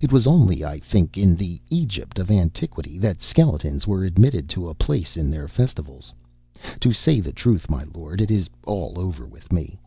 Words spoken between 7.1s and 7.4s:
the